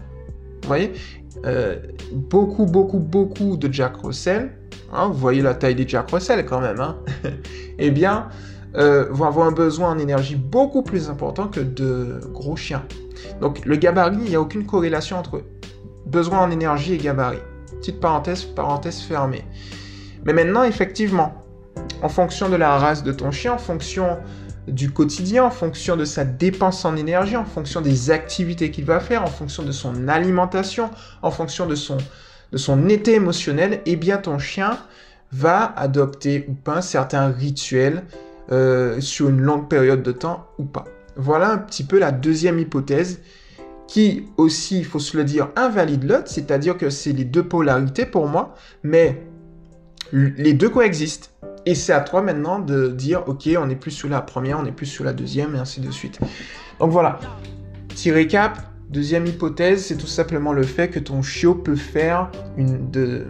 Vous 0.63 0.69
voyez? 0.69 0.93
Euh, 1.45 1.77
Beaucoup, 2.13 2.67
beaucoup, 2.67 2.99
beaucoup 2.99 3.57
de 3.57 3.73
Jack 3.73 3.97
Russell 4.03 4.51
Hein, 4.93 5.09
vous 5.09 5.19
voyez 5.19 5.41
la 5.41 5.55
taille 5.55 5.75
des 5.75 5.87
Jack 5.87 6.11
Russell 6.11 6.45
quand 6.45 6.61
même, 6.61 6.81
hein, 6.81 6.97
eh 7.79 7.91
bien, 7.91 8.29
euh, 8.75 9.07
vont 9.11 9.27
avoir 9.27 9.47
un 9.47 9.53
besoin 9.53 9.91
en 9.91 9.99
énergie 9.99 10.35
beaucoup 10.35 10.83
plus 10.83 11.09
important 11.09 11.47
que 11.47 11.61
de 11.61 12.21
gros 12.33 12.57
chiens. 12.57 12.85
Donc 13.41 13.65
le 13.65 13.77
gabarit, 13.77 14.19
il 14.25 14.31
n'y 14.31 14.35
a 14.35 14.41
aucune 14.41 14.67
corrélation 14.67 15.19
entre 15.19 15.43
besoin 16.07 16.41
en 16.41 16.51
énergie 16.51 16.95
et 16.95 16.99
gabarit. 16.99 17.39
Petite 17.79 18.01
parenthèse, 18.01 18.43
parenthèse 18.43 19.01
fermée. 19.01 19.45
Mais 20.25 20.33
maintenant, 20.33 20.65
effectivement, 20.65 21.40
en 22.03 22.09
fonction 22.09 22.49
de 22.49 22.57
la 22.57 22.79
race 22.79 23.03
de 23.03 23.13
ton 23.13 23.31
chien, 23.31 23.53
en 23.55 23.59
fonction 23.59 24.19
du 24.67 24.91
quotidien, 24.91 25.45
en 25.45 25.51
fonction 25.51 25.97
de 25.97 26.05
sa 26.05 26.25
dépense 26.25 26.85
en 26.85 26.97
énergie, 26.97 27.37
en 27.37 27.45
fonction 27.45 27.81
des 27.81 28.11
activités 28.11 28.71
qu'il 28.71 28.85
va 28.85 29.01
faire, 29.01 29.23
en 29.23 29.29
fonction 29.29 29.63
de 29.63 29.73
son 29.73 30.09
alimentation, 30.09 30.91
en 31.23 31.31
fonction 31.31 31.67
de 31.67 31.75
son, 31.75 31.99
de 32.53 32.89
été 32.89 33.15
émotionnel, 33.15 33.81
eh 33.87 33.97
bien 33.97 34.19
ton 34.19 34.39
chien 34.39 34.79
va 35.33 35.73
adopter 35.77 36.47
ou 36.49 36.55
pas 36.55 36.83
certains 36.83 37.29
rituels 37.29 38.05
euh, 38.53 39.01
sur 39.01 39.29
une 39.29 39.41
longue 39.41 39.69
période 39.69 40.03
de 40.03 40.13
temps 40.13 40.47
ou 40.59 40.65
pas. 40.65 40.85
Voilà 41.17 41.51
un 41.51 41.59
petit 41.59 41.85
peu 41.85 41.99
la 41.99 42.13
deuxième 42.13 42.59
hypothèse 42.59 43.21
qui 43.87 44.27
aussi, 44.37 44.79
il 44.79 44.85
faut 44.85 45.01
se 45.01 45.17
le 45.17 45.25
dire, 45.25 45.49
invalide 45.57 46.05
l'autre, 46.05 46.29
c'est-à-dire 46.29 46.79
que 46.79 46.91
c'est 46.91 47.13
les 47.13 47.25
deux 47.25 47.43
polarités 47.43 48.07
pour 48.07 48.29
moi, 48.29 48.55
mais 48.85 49.27
les 50.13 50.53
deux 50.53 50.69
coexistent. 50.69 51.33
Et 51.67 51.75
c'est 51.75 51.93
à 51.93 52.01
toi 52.01 52.23
maintenant 52.23 52.59
de 52.59 52.89
dire, 52.89 53.25
ok, 53.27 53.49
on 53.59 53.69
est 53.69 53.77
plus 53.77 53.91
sur 53.91 54.09
la 54.09 54.21
première, 54.23 54.59
on 54.59 54.65
est 54.65 54.73
plus 54.73 54.87
sur 54.87 55.05
la 55.05 55.13
deuxième, 55.13 55.55
et 55.55 55.59
ainsi 55.59 55.81
de 55.81 55.91
suite. 55.91 56.19
Donc 56.79 56.91
voilà, 56.91 57.19
petit 57.89 58.11
récap, 58.11 58.71
Deuxième 58.91 59.25
hypothèse, 59.27 59.85
c'est 59.85 59.97
tout 59.97 60.09
simplement 60.09 60.53
le 60.53 60.65
fait 60.65 60.89
que 60.89 60.99
ton 60.99 61.23
chiot 61.23 61.55
peut 61.55 61.77
faire 61.77 62.29
une, 62.57 62.91
de, 62.91 63.29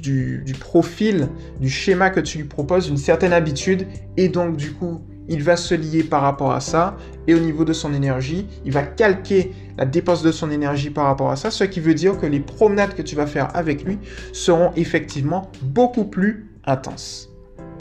du, 0.00 0.54
profil, 0.58 1.28
du 1.60 1.68
schéma 1.68 2.08
que 2.08 2.20
tu 2.20 2.38
lui 2.38 2.44
proposes, 2.44 2.88
une 2.88 2.96
certaine 2.96 3.34
habitude, 3.34 3.86
et 4.16 4.30
donc 4.30 4.56
du 4.56 4.72
coup, 4.72 5.02
il 5.28 5.42
va 5.42 5.56
se 5.56 5.74
lier 5.74 6.02
par 6.02 6.22
rapport 6.22 6.52
à 6.52 6.60
ça 6.60 6.96
et 7.26 7.34
au 7.34 7.38
niveau 7.38 7.66
de 7.66 7.74
son 7.74 7.92
énergie, 7.92 8.46
il 8.64 8.72
va 8.72 8.82
calquer 8.82 9.52
la 9.76 9.84
dépense 9.84 10.22
de 10.22 10.32
son 10.32 10.50
énergie 10.50 10.88
par 10.88 11.04
rapport 11.04 11.30
à 11.30 11.36
ça, 11.36 11.50
ce 11.50 11.64
qui 11.64 11.80
veut 11.80 11.94
dire 11.94 12.18
que 12.18 12.24
les 12.24 12.40
promenades 12.40 12.94
que 12.94 13.02
tu 13.02 13.14
vas 13.14 13.26
faire 13.26 13.54
avec 13.54 13.84
lui 13.84 13.98
seront 14.32 14.72
effectivement 14.74 15.52
beaucoup 15.60 16.04
plus 16.04 16.50
intenses. 16.64 17.31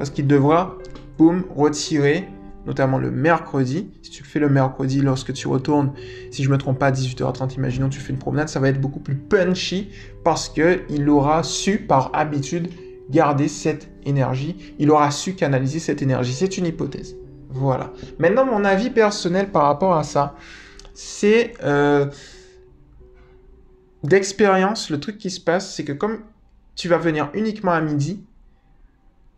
Parce 0.01 0.09
qu'il 0.09 0.25
devra, 0.25 0.79
boum, 1.19 1.43
retirer, 1.55 2.27
notamment 2.65 2.97
le 2.97 3.11
mercredi. 3.11 3.91
Si 4.01 4.09
tu 4.09 4.23
le 4.23 4.27
fais 4.27 4.39
le 4.39 4.49
mercredi 4.49 4.99
lorsque 4.99 5.31
tu 5.31 5.47
retournes, 5.47 5.93
si 6.31 6.43
je 6.43 6.49
me 6.49 6.57
trompe 6.57 6.79
pas, 6.79 6.87
à 6.87 6.91
18h30, 6.91 7.53
imaginons 7.53 7.87
tu 7.87 7.99
fais 7.99 8.11
une 8.11 8.17
promenade, 8.17 8.49
ça 8.49 8.59
va 8.59 8.69
être 8.69 8.81
beaucoup 8.81 8.99
plus 8.99 9.13
punchy 9.13 9.89
parce 10.23 10.49
qu'il 10.49 11.07
aura 11.07 11.43
su 11.43 11.77
par 11.77 12.09
habitude 12.15 12.69
garder 13.11 13.47
cette 13.47 13.91
énergie, 14.03 14.73
il 14.79 14.89
aura 14.89 15.11
su 15.11 15.35
canaliser 15.35 15.77
cette 15.77 16.01
énergie. 16.01 16.33
C'est 16.33 16.57
une 16.57 16.65
hypothèse. 16.65 17.15
Voilà. 17.51 17.93
Maintenant, 18.17 18.45
mon 18.45 18.65
avis 18.65 18.89
personnel 18.89 19.51
par 19.51 19.65
rapport 19.65 19.95
à 19.95 20.01
ça, 20.01 20.35
c'est 20.95 21.53
euh, 21.63 22.07
d'expérience, 24.03 24.89
le 24.89 24.99
truc 24.99 25.19
qui 25.19 25.29
se 25.29 25.39
passe, 25.39 25.75
c'est 25.75 25.83
que 25.83 25.93
comme 25.93 26.21
tu 26.75 26.87
vas 26.87 26.97
venir 26.97 27.29
uniquement 27.35 27.73
à 27.73 27.81
midi, 27.81 28.25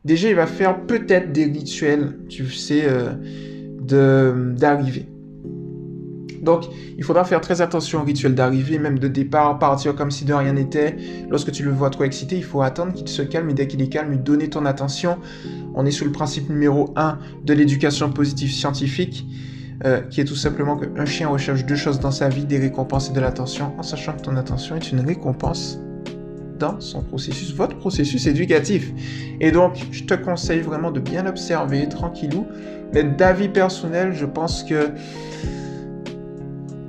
déjà 0.05 0.29
il 0.29 0.36
va 0.36 0.48
faire 0.48 0.86
peut-être 0.86 1.31
des 1.31 1.45
rituels, 1.45 2.17
tu 2.29 2.50
sais, 2.50 2.83
euh, 2.86 4.53
d'arrivée. 4.53 5.07
Donc, 6.41 6.65
il 6.98 7.03
faudra 7.05 7.24
faire 7.24 7.39
très 7.39 7.62
attention 7.62 8.01
au 8.01 8.03
rituel 8.03 8.36
d'arrivée, 8.36 8.77
même 8.77 9.00
de 9.00 9.07
départ, 9.07 9.57
partir 9.60 9.95
comme 9.95 10.12
si 10.12 10.25
de 10.25 10.33
rien 10.33 10.53
n'était. 10.53 10.98
Lorsque 11.29 11.51
tu 11.51 11.63
le 11.63 11.72
vois 11.72 11.89
trop 11.89 12.03
excité, 12.03 12.36
il 12.36 12.43
faut 12.43 12.62
attendre 12.62 12.91
qu'il 12.93 13.07
se 13.07 13.22
calme 13.22 13.50
et 13.50 13.53
dès 13.53 13.67
qu'il 13.67 13.81
est 13.81 13.88
calme, 13.88 14.12
lui 14.12 14.17
donner 14.17 14.50
ton 14.50 14.65
attention. 14.65 15.17
On 15.74 15.86
est 15.86 15.91
sous 15.91 16.03
le 16.03 16.12
principe 16.12 16.50
numéro 16.50 16.91
1 16.98 17.17
de 17.45 17.53
l'éducation 17.53 18.12
positive 18.12 18.51
scientifique, 18.51 19.25
euh, 19.86 20.01
qui 20.01 20.19
est 20.19 20.25
tout 20.25 20.36
simplement 20.36 20.75
qu'un 20.75 21.05
chien 21.05 21.29
recherche 21.29 21.65
deux 21.65 21.77
choses 21.77 22.01
dans 22.01 22.12
sa 22.12 22.27
vie, 22.27 22.45
des 22.45 22.60
récompenses 22.60 23.10
et 23.10 23.13
de 23.13 23.22
l'attention, 23.22 23.74
en 23.77 23.83
sachant 23.83 24.13
que 24.13 24.22
ton 24.22 24.36
attention 24.36 24.75
est 24.75 24.91
une 24.91 25.00
récompense 25.00 25.79
son 26.79 27.01
processus, 27.01 27.53
votre 27.53 27.77
processus 27.77 28.27
éducatif. 28.27 28.91
Et 29.39 29.51
donc, 29.51 29.75
je 29.91 30.03
te 30.03 30.13
conseille 30.13 30.62
vraiment 30.62 30.91
de 30.91 31.00
bien 31.00 31.25
observer, 31.25 31.88
tranquillou. 31.89 32.46
Mais 32.93 33.03
d'avis 33.03 33.50
personnel, 33.50 34.13
je 34.13 34.25
pense 34.25 34.63
que 34.63 34.89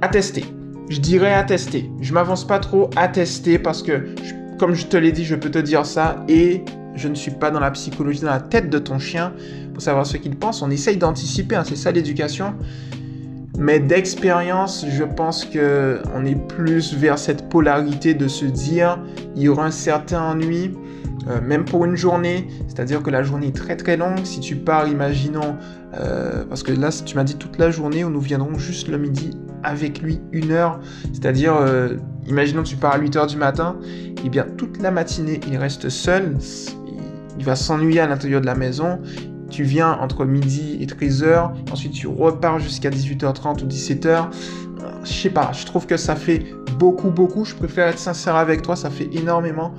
à 0.00 0.09
tester. 0.09 0.45
Je 0.90 1.00
dirais 1.00 1.33
à 1.33 1.45
tester. 1.45 1.90
Je 2.00 2.12
m'avance 2.12 2.47
pas 2.47 2.59
trop 2.59 2.90
à 2.97 3.09
tester 3.09 3.59
parce 3.59 3.83
que, 3.83 4.14
comme 4.59 4.75
je 4.75 4.87
te 4.87 4.97
l'ai 4.97 5.12
dit, 5.12 5.25
je 5.25 5.35
peux 5.35 5.50
te 5.50 5.59
dire 5.59 5.87
ça 5.87 6.25
et 6.28 6.62
je 6.95 7.09
ne 7.09 7.14
suis 7.14 7.31
pas 7.31 7.50
dans 7.50 7.61
la 7.61 7.71
psychologie, 7.71 8.21
dans 8.21 8.31
la 8.31 8.40
tête 8.40 8.71
de 8.71 8.78
ton 8.78 8.99
chien 8.99 9.33
pour 9.73 9.83
savoir 9.83 10.07
ce 10.07 10.16
qu'il 10.16 10.37
pense. 10.37 10.62
On 10.62 10.71
essaye 10.71 10.97
d'anticiper, 10.97 11.57
hein, 11.57 11.64
c'est 11.66 11.76
ça 11.76 11.90
l'éducation. 11.90 12.54
Mais 13.59 13.79
d'expérience, 13.79 14.85
je 14.89 15.05
pense 15.05 15.45
que 15.45 16.01
on 16.15 16.25
est 16.25 16.35
plus 16.35 16.95
vers 16.95 17.19
cette 17.19 17.49
polarité 17.49 18.15
de 18.15 18.27
se 18.27 18.45
dire 18.45 18.99
il 19.37 19.43
y 19.43 19.49
aura 19.49 19.67
un 19.67 19.71
certain 19.71 20.23
ennui, 20.23 20.73
euh, 21.29 21.41
même 21.41 21.65
pour 21.65 21.85
une 21.85 21.97
journée, 21.97 22.49
c'est-à-dire 22.67 23.03
que 23.03 23.11
la 23.11 23.23
journée 23.23 23.49
est 23.49 23.57
très 23.57 23.77
très 23.77 23.97
longue. 23.97 24.25
Si 24.25 24.41
tu 24.41 24.57
pars, 24.57 24.89
imaginons, 24.89 25.57
euh, 25.95 26.45
parce 26.49 26.65
que 26.65 26.73
là, 26.73 26.91
tu 26.91 27.15
m'as 27.15 27.25
dit 27.25 27.37
toute 27.37 27.59
la 27.59 27.71
journée 27.71 28.03
où 28.05 28.11
nous 28.11 28.21
viendrons 28.21 28.59
juste 28.59 28.89
le 28.89 28.99
midi 28.99 29.31
avec 29.63 30.03
lui 30.03 30.21
une 30.33 30.51
heure, 30.51 30.81
c'est-à-dire, 31.13 31.57
euh, 31.57 31.97
imaginons 32.27 32.65
que 32.65 32.69
tu 32.69 32.77
pars 32.77 32.95
à 32.95 32.99
8 32.99 33.17
heures 33.17 33.27
du 33.29 33.37
matin, 33.37 33.77
et 33.85 34.15
eh 34.27 34.29
bien 34.29 34.47
toute 34.59 34.83
la 34.83 34.91
matinée, 34.91 35.41
il 35.49 35.57
reste 35.57 35.89
seul, 35.89 36.37
il 37.39 37.45
va 37.45 37.55
s'ennuyer 37.57 38.01
à 38.01 38.07
l'intérieur 38.07 38.41
de 38.41 38.47
la 38.47 38.57
maison. 38.57 38.99
Tu 39.55 39.63
viens 39.63 39.93
entre 39.93 40.25
midi 40.25 40.79
et 40.81 40.87
13h, 40.87 41.53
ensuite 41.71 41.93
tu 41.93 42.09
repars 42.09 42.59
jusqu'à 42.59 42.91
18h30 42.91 43.63
ou 43.63 43.67
17h. 43.67 44.31
Je 45.05 45.13
sais 45.13 45.31
pas, 45.31 45.53
je 45.53 45.65
trouve 45.65 45.87
que 45.87 45.97
ça 45.97 46.17
fait 46.17 46.45
beaucoup, 46.79 47.11
beaucoup. 47.11 47.45
Je 47.45 47.55
préfère 47.55 47.87
être 47.87 47.99
sincère 47.99 48.35
avec 48.35 48.63
toi, 48.63 48.75
ça 48.75 48.91
fait 48.91 49.09
énormément 49.13 49.73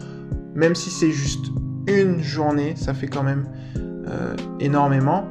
même 0.56 0.74
si 0.74 0.90
c'est 0.90 1.12
juste 1.12 1.48
une 1.88 2.24
journée, 2.24 2.74
ça 2.76 2.94
fait 2.94 3.08
quand 3.08 3.24
même 3.24 3.46
euh, 3.78 4.36
énormément. 4.60 5.28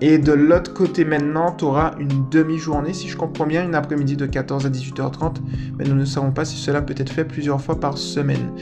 Et 0.00 0.18
de 0.18 0.32
l'autre 0.32 0.74
côté 0.74 1.04
maintenant, 1.04 1.52
tu 1.52 1.64
auras 1.64 1.94
une 1.98 2.28
demi-journée, 2.30 2.92
si 2.92 3.08
je 3.08 3.16
comprends 3.16 3.46
bien, 3.46 3.64
une 3.64 3.74
après-midi 3.74 4.16
de 4.16 4.26
14 4.26 4.66
à 4.66 4.68
18h30. 4.68 5.36
Mais 5.78 5.84
nous 5.84 5.94
ne 5.94 6.04
savons 6.04 6.32
pas 6.32 6.44
si 6.44 6.56
cela 6.56 6.82
peut 6.82 6.94
être 6.96 7.10
fait 7.10 7.24
plusieurs 7.24 7.60
fois 7.60 7.80
par 7.80 7.98
semaine. 7.98 8.52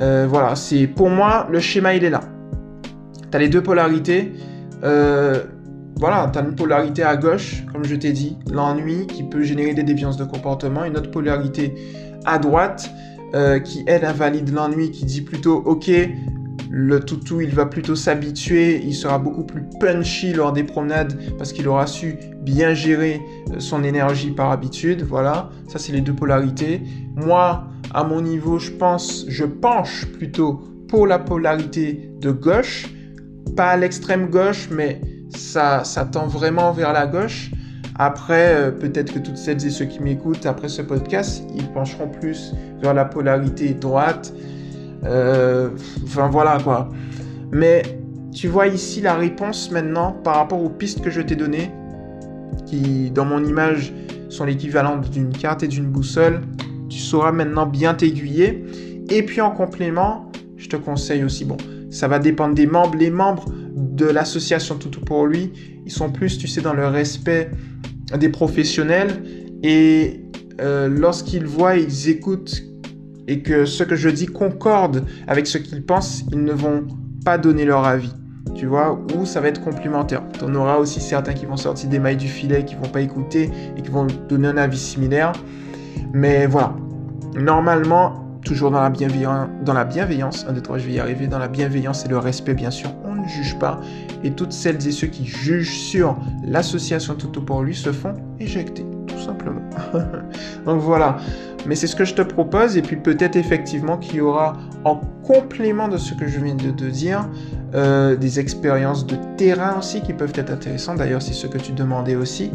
Euh, 0.00 0.26
voilà, 0.28 0.54
c'est 0.54 0.86
pour 0.86 1.10
moi, 1.10 1.48
le 1.50 1.60
schéma, 1.60 1.94
il 1.94 2.04
est 2.04 2.10
là. 2.10 2.20
Tu 3.30 3.36
as 3.36 3.40
les 3.40 3.48
deux 3.48 3.62
polarités. 3.62 4.32
Euh, 4.84 5.44
voilà, 5.98 6.30
tu 6.32 6.38
une 6.38 6.54
polarité 6.54 7.02
à 7.02 7.16
gauche, 7.16 7.64
comme 7.72 7.84
je 7.84 7.96
t'ai 7.96 8.12
dit, 8.12 8.36
l'ennui 8.52 9.06
qui 9.06 9.22
peut 9.22 9.42
générer 9.42 9.72
des 9.72 9.82
déviances 9.82 10.18
de 10.18 10.24
comportement. 10.24 10.84
Une 10.84 10.96
autre 10.96 11.10
polarité 11.10 11.74
à 12.26 12.38
droite, 12.38 12.90
euh, 13.34 13.58
qui 13.58 13.82
elle 13.86 14.04
invalide 14.04 14.52
l'ennui, 14.52 14.90
qui 14.90 15.06
dit 15.06 15.22
plutôt 15.22 15.56
ok, 15.56 15.90
le 16.70 17.00
toutou 17.00 17.40
il 17.40 17.50
va 17.50 17.66
plutôt 17.66 17.94
s'habituer, 17.94 18.82
il 18.84 18.94
sera 18.94 19.18
beaucoup 19.18 19.44
plus 19.44 19.62
punchy 19.80 20.32
lors 20.32 20.52
des 20.52 20.64
promenades 20.64 21.18
parce 21.38 21.52
qu'il 21.52 21.68
aura 21.68 21.86
su 21.86 22.16
bien 22.42 22.74
gérer 22.74 23.20
euh, 23.50 23.54
son 23.58 23.82
énergie 23.82 24.30
par 24.30 24.50
habitude. 24.50 25.02
Voilà, 25.02 25.50
ça 25.68 25.78
c'est 25.78 25.92
les 25.92 26.00
deux 26.00 26.14
polarités. 26.14 26.82
Moi, 27.14 27.64
à 27.94 28.04
mon 28.04 28.20
niveau, 28.20 28.58
je 28.58 28.72
pense, 28.72 29.24
je 29.28 29.44
penche 29.44 30.06
plutôt 30.06 30.60
pour 30.88 31.06
la 31.06 31.18
polarité 31.18 32.10
de 32.20 32.30
gauche, 32.30 32.86
pas 33.54 33.70
à 33.70 33.76
l'extrême 33.76 34.28
gauche, 34.28 34.68
mais 34.70 35.00
ça, 35.30 35.84
ça 35.84 36.04
tend 36.04 36.26
vraiment 36.26 36.72
vers 36.72 36.92
la 36.92 37.06
gauche. 37.06 37.50
Après, 37.98 38.54
euh, 38.54 38.70
peut-être 38.70 39.14
que 39.14 39.18
toutes 39.18 39.38
celles 39.38 39.64
et 39.64 39.70
ceux 39.70 39.86
qui 39.86 40.02
m'écoutent 40.02 40.44
après 40.44 40.68
ce 40.68 40.82
podcast, 40.82 41.42
ils 41.54 41.68
pencheront 41.72 42.08
plus 42.08 42.52
vers 42.82 42.92
la 42.92 43.06
polarité 43.06 43.72
droite. 43.72 44.34
Euh, 45.04 45.70
enfin 46.04 46.28
voilà 46.28 46.58
quoi. 46.62 46.90
Mais 47.52 47.82
tu 48.34 48.48
vois 48.48 48.66
ici 48.66 49.00
la 49.00 49.14
réponse 49.14 49.70
maintenant 49.70 50.12
par 50.12 50.36
rapport 50.36 50.62
aux 50.62 50.68
pistes 50.68 51.00
que 51.00 51.10
je 51.10 51.22
t'ai 51.22 51.36
données, 51.36 51.70
qui 52.66 53.10
dans 53.10 53.24
mon 53.24 53.42
image 53.44 53.94
sont 54.28 54.44
l'équivalent 54.44 54.98
d'une 54.98 55.30
carte 55.30 55.62
et 55.62 55.68
d'une 55.68 55.86
boussole. 55.86 56.42
Tu 56.90 56.98
sauras 56.98 57.32
maintenant 57.32 57.66
bien 57.66 57.94
t'aiguiller. 57.94 58.64
Et 59.08 59.22
puis 59.22 59.40
en 59.40 59.52
complément, 59.52 60.30
je 60.56 60.68
te 60.68 60.76
conseille 60.76 61.24
aussi, 61.24 61.44
bon, 61.44 61.56
ça 61.96 62.08
va 62.08 62.18
dépendre 62.18 62.54
des 62.54 62.66
membres. 62.66 62.96
Les 62.98 63.10
membres 63.10 63.46
de 63.74 64.04
l'association 64.04 64.76
Toutou 64.76 65.00
pour 65.00 65.26
lui, 65.26 65.52
ils 65.86 65.92
sont 65.92 66.10
plus, 66.10 66.36
tu 66.36 66.46
sais, 66.46 66.60
dans 66.60 66.74
le 66.74 66.86
respect 66.86 67.50
des 68.18 68.28
professionnels 68.28 69.22
et 69.62 70.20
euh, 70.60 70.88
lorsqu'ils 70.88 71.46
voient, 71.46 71.76
ils 71.76 72.08
écoutent 72.08 72.62
et 73.26 73.42
que 73.42 73.64
ce 73.64 73.82
que 73.82 73.96
je 73.96 74.08
dis 74.08 74.26
concorde 74.26 75.04
avec 75.26 75.46
ce 75.46 75.58
qu'ils 75.58 75.82
pensent, 75.82 76.24
ils 76.32 76.44
ne 76.44 76.52
vont 76.52 76.86
pas 77.24 77.38
donner 77.38 77.64
leur 77.64 77.84
avis. 77.84 78.12
Tu 78.54 78.66
vois, 78.66 78.98
ou 79.16 79.26
ça 79.26 79.40
va 79.40 79.48
être 79.48 79.62
complémentaire. 79.62 80.22
Tu 80.38 80.44
en 80.44 80.54
auras 80.54 80.76
aussi 80.76 81.00
certains 81.00 81.32
qui 81.32 81.46
vont 81.46 81.56
sortir 81.56 81.88
des 81.88 81.98
mailles 81.98 82.16
du 82.16 82.28
filet, 82.28 82.64
qui 82.64 82.74
vont 82.74 82.88
pas 82.88 83.00
écouter 83.00 83.50
et 83.76 83.82
qui 83.82 83.90
vont 83.90 84.06
donner 84.28 84.48
un 84.48 84.56
avis 84.56 84.78
similaire. 84.78 85.32
Mais 86.12 86.46
voilà. 86.46 86.76
Normalement, 87.34 88.25
toujours 88.46 88.70
dans 88.70 88.80
la 88.80 88.90
bienveillance, 88.90 89.48
dans 89.64 89.74
la 89.74 89.84
bienveillance, 89.84 90.46
un, 90.48 90.52
deux, 90.52 90.62
trois, 90.62 90.78
je 90.78 90.86
vais 90.86 90.92
y 90.92 91.00
arriver, 91.00 91.26
dans 91.26 91.40
la 91.40 91.48
bienveillance 91.48 92.04
et 92.04 92.08
le 92.08 92.16
respect, 92.16 92.54
bien 92.54 92.70
sûr, 92.70 92.90
on 93.04 93.16
ne 93.16 93.26
juge 93.26 93.58
pas. 93.58 93.80
Et 94.22 94.30
toutes 94.30 94.52
celles 94.52 94.86
et 94.86 94.92
ceux 94.92 95.08
qui 95.08 95.26
jugent 95.26 95.76
sur 95.76 96.16
l'association 96.44 97.16
Toto 97.16 97.42
pour 97.42 97.62
lui 97.62 97.74
se 97.74 97.90
font 97.92 98.14
éjecter, 98.38 98.86
tout 99.08 99.18
simplement. 99.18 99.60
Donc 100.64 100.80
voilà. 100.80 101.16
Mais 101.66 101.74
c'est 101.74 101.88
ce 101.88 101.96
que 101.96 102.04
je 102.04 102.14
te 102.14 102.22
propose, 102.22 102.76
et 102.76 102.82
puis 102.82 102.94
peut-être 102.94 103.34
effectivement 103.34 103.98
qu'il 103.98 104.16
y 104.16 104.20
aura, 104.20 104.56
en 104.84 105.00
complément 105.24 105.88
de 105.88 105.96
ce 105.96 106.14
que 106.14 106.28
je 106.28 106.38
viens 106.38 106.54
de 106.54 106.70
te 106.70 106.84
dire, 106.84 107.28
euh, 107.74 108.14
des 108.14 108.38
expériences 108.38 109.04
de 109.06 109.16
terrain 109.36 109.76
aussi 109.76 110.00
qui 110.02 110.12
peuvent 110.12 110.32
être 110.36 110.52
intéressantes. 110.52 110.98
D'ailleurs, 110.98 111.20
c'est 111.20 111.34
ce 111.34 111.48
que 111.48 111.58
tu 111.58 111.72
demandais 111.72 112.14
aussi. 112.14 112.52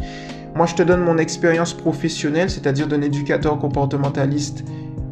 Moi, 0.56 0.66
je 0.66 0.76
te 0.76 0.84
donne 0.84 1.02
mon 1.02 1.18
expérience 1.18 1.74
professionnelle, 1.74 2.50
c'est-à-dire 2.50 2.88
d'un 2.88 3.02
éducateur 3.02 3.60
comportementaliste 3.60 4.64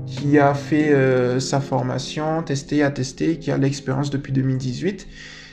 qui 0.10 0.40
a 0.40 0.54
fait 0.54 0.92
euh, 0.92 1.40
sa 1.40 1.62
formation, 1.62 2.44
testé, 2.44 2.84
attesté, 2.84 3.38
qui 3.38 3.52
a 3.52 3.58
l'expérience 3.58 4.10
depuis 4.10 4.34
2018. 4.34 5.08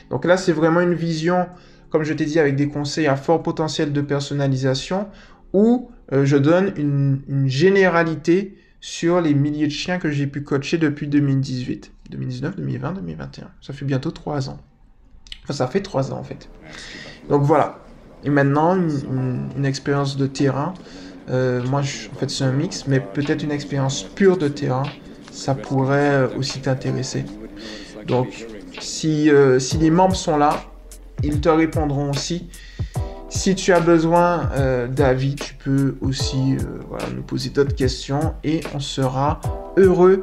Donc 0.09 0.25
là, 0.25 0.37
c'est 0.37 0.51
vraiment 0.51 0.81
une 0.81 0.93
vision, 0.93 1.47
comme 1.89 2.03
je 2.03 2.13
t'ai 2.13 2.25
dit, 2.25 2.39
avec 2.39 2.55
des 2.55 2.67
conseils 2.67 3.07
à 3.07 3.15
fort 3.15 3.43
potentiel 3.43 3.93
de 3.93 4.01
personnalisation, 4.01 5.07
où 5.53 5.91
euh, 6.11 6.25
je 6.25 6.37
donne 6.37 6.73
une, 6.77 7.47
généralité 7.47 8.57
sur 8.79 9.21
les 9.21 9.33
milliers 9.33 9.67
de 9.67 9.71
chiens 9.71 9.99
que 9.99 10.09
j'ai 10.09 10.27
pu 10.27 10.43
coacher 10.43 10.77
depuis 10.77 11.07
2018, 11.07 11.91
2019, 12.11 12.55
2020, 12.57 12.93
2021. 12.93 13.49
Ça 13.61 13.73
fait 13.73 13.85
bientôt 13.85 14.11
trois 14.11 14.49
ans. 14.49 14.59
Enfin, 15.43 15.53
ça 15.53 15.67
fait 15.67 15.81
trois 15.81 16.11
ans 16.11 16.17
en 16.17 16.23
fait. 16.23 16.49
Donc 17.29 17.43
voilà. 17.43 17.79
Et 18.23 18.29
maintenant, 18.29 18.75
une 18.75 19.65
expérience 19.65 20.17
de 20.17 20.27
terrain 20.27 20.73
euh, 21.29 21.63
moi, 21.65 21.81
en 21.81 22.19
fait, 22.19 22.29
c'est 22.29 22.43
un 22.43 22.51
mix, 22.51 22.87
mais 22.87 22.99
peut-être 22.99 23.43
une 23.43 23.51
expérience 23.51 24.03
pure 24.03 24.37
de 24.37 24.47
terrain, 24.47 24.83
ça 25.31 25.55
pourrait 25.55 26.11
euh, 26.11 26.27
aussi 26.37 26.61
t'intéresser. 26.61 27.25
Donc, 28.05 28.47
si, 28.79 29.29
euh, 29.29 29.59
si 29.59 29.77
les 29.77 29.89
membres 29.89 30.15
sont 30.15 30.37
là, 30.37 30.61
ils 31.23 31.41
te 31.41 31.49
répondront 31.49 32.11
aussi. 32.11 32.49
Si 33.29 33.55
tu 33.55 33.73
as 33.73 33.81
besoin 33.81 34.49
d'avis, 34.89 35.35
tu 35.35 35.53
peux 35.55 35.97
aussi 35.99 36.55
nous 37.13 37.23
poser 37.23 37.49
d'autres 37.49 37.75
questions 37.75 38.33
et 38.43 38.61
on 38.73 38.79
sera 38.79 39.41
heureux 39.75 40.21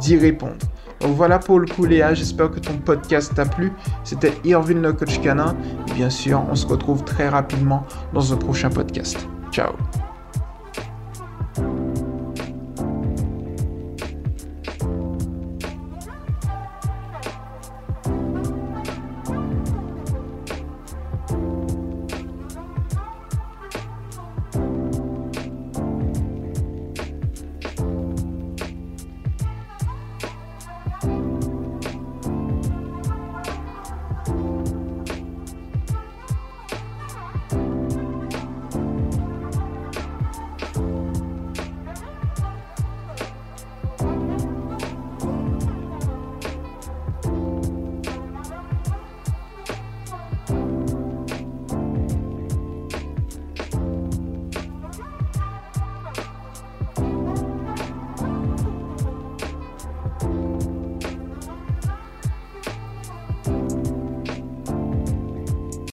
d'y 0.00 0.16
répondre. 0.16 0.56
Donc 1.00 1.14
voilà 1.14 1.38
pour 1.38 1.60
le 1.60 1.66
coup 1.66 1.84
Léa, 1.84 2.14
j'espère 2.14 2.50
que 2.50 2.58
ton 2.58 2.78
podcast 2.78 3.32
t'a 3.34 3.44
plu. 3.44 3.72
C'était 4.02 4.32
Irvin 4.44 4.80
le 4.80 4.92
coach 4.92 5.20
canin. 5.20 5.56
bien 5.94 6.10
sûr, 6.10 6.42
on 6.50 6.56
se 6.56 6.66
retrouve 6.66 7.04
très 7.04 7.28
rapidement 7.28 7.86
dans 8.12 8.32
un 8.32 8.36
prochain 8.36 8.70
podcast. 8.70 9.18
Ciao 9.52 9.72